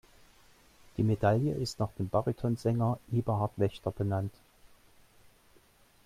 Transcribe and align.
Die 0.97 1.03
Medaille 1.03 1.53
ist 1.53 1.77
nach 1.77 1.91
dem 1.91 2.09
Bariton-Sänger 2.09 2.97
Eberhard 3.11 3.51
Waechter 3.57 3.91
benannt. 3.91 4.33